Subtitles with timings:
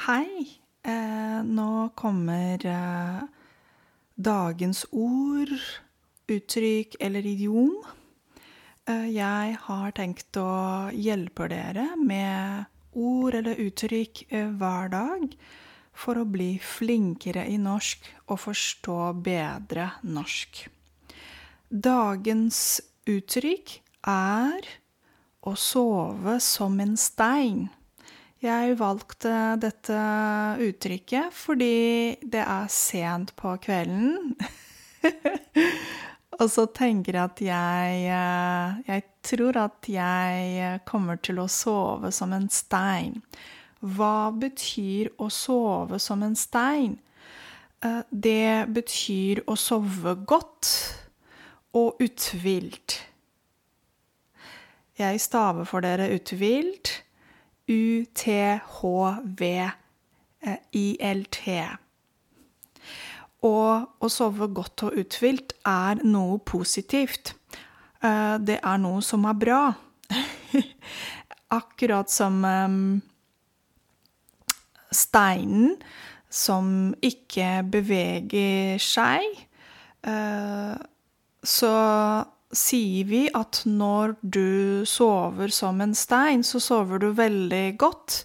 [0.00, 0.48] Hei.
[0.80, 3.24] Eh, nå kommer eh,
[4.16, 5.50] dagens ord,
[6.24, 7.74] uttrykk eller idiom.
[8.88, 12.64] Eh, jeg har tenkt å hjelpe dere med
[12.96, 15.34] ord eller uttrykk eh, hver dag
[15.92, 20.62] for å bli flinkere i norsk og forstå bedre norsk.
[21.68, 22.62] Dagens
[23.04, 23.76] uttrykk
[24.08, 24.72] er
[25.44, 27.68] å sove som en stein.
[28.40, 29.96] Jeg valgte dette
[30.64, 34.32] uttrykket fordi det er sent på kvelden.
[36.40, 42.08] Og så tenker jeg at jeg eh, Jeg tror at jeg kommer til å sove
[42.16, 43.18] som en stein.
[43.84, 46.96] Hva betyr å sove som en stein?
[47.84, 50.72] Eh, det betyr å sove godt
[51.76, 53.02] og uthvilt.
[54.96, 57.02] Jeg staver for dere uthvilt.
[57.70, 58.56] U-T-H-V-I-L-T.
[63.40, 67.34] Og å sove godt og uthvilt er noe positivt.
[68.04, 69.62] Eh, det er noe som er bra.
[71.60, 73.00] Akkurat som um,
[74.92, 75.76] steinen
[76.30, 79.24] som ikke beveger seg,
[80.06, 80.78] uh,
[81.42, 81.72] så
[82.50, 88.24] sier vi at når du sover som en stein, så sover du veldig godt.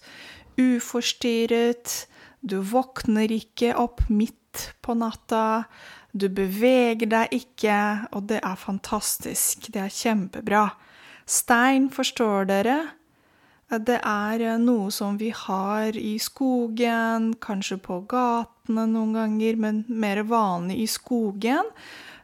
[0.57, 2.07] Uforstyrret.
[2.41, 5.65] Du våkner ikke opp midt på natta.
[6.15, 7.79] Du beveger deg ikke,
[8.15, 9.69] og det er fantastisk.
[9.73, 10.67] Det er kjempebra.
[11.25, 12.77] Stein, forstår dere?
[13.65, 20.21] Det er noe som vi har i skogen, kanskje på gatene noen ganger, men mer
[20.29, 21.73] vanlig i skogen.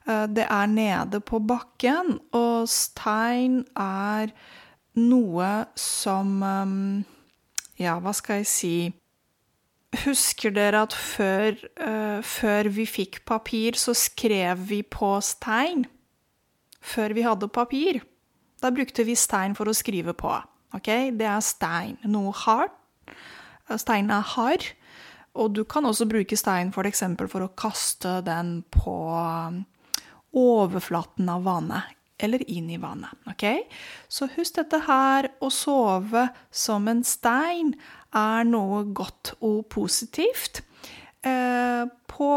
[0.07, 4.33] Eh, det er nede på bakken, og stein er
[4.97, 6.73] noe som eh,
[7.81, 8.75] Ja, hva skal jeg si
[10.05, 15.83] Husker dere at før, uh, før vi fikk papir, så skrev vi på stein?
[16.79, 17.99] Før vi hadde papir.
[18.63, 20.31] Da brukte vi stein for å skrive på.
[20.71, 20.87] Ok?
[21.19, 21.97] Det er stein.
[22.07, 22.71] Noe hardt.
[23.83, 24.63] Stein er hard.
[25.35, 28.95] Og du kan også bruke stein for, eksempel, for å kaste den på
[30.37, 33.11] overflaten av vannet, eller inn i vannet.
[33.25, 33.45] ok?
[34.07, 35.31] Så husk dette her.
[35.41, 37.73] Å sove som en stein
[38.13, 40.61] er noe godt og positivt.
[41.25, 42.33] Eh, på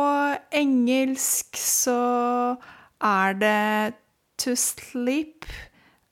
[0.53, 2.57] engelsk så
[3.05, 3.95] er det
[4.39, 5.45] 'to sleep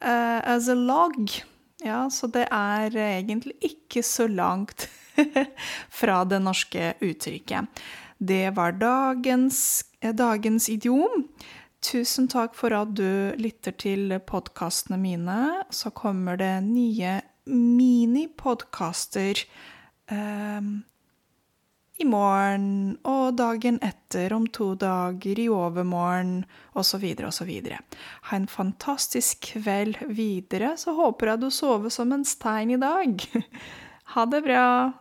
[0.04, 1.42] uh, as a log'.
[1.84, 4.88] Ja, så det er egentlig ikke så langt
[5.98, 7.66] fra det norske uttrykket.
[8.19, 11.26] Det var dagens, dagens idiom.
[11.82, 15.65] Tusen takk for at du lytter til podkastene mine.
[15.75, 17.19] Så kommer det nye
[17.50, 19.43] minipodkaster
[20.15, 20.69] eh,
[22.03, 22.69] i morgen
[23.09, 26.44] og dagen etter, om to dager, i overmorgen
[26.78, 27.04] osv.
[27.26, 27.53] osv.
[28.31, 33.26] Ha en fantastisk kveld videre, så håper jeg du sover som en stein i dag.
[34.12, 34.92] Ha det bra.